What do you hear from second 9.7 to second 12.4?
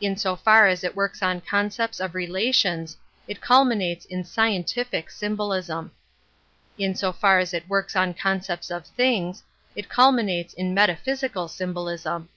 it culminates in metaphysical symbolism.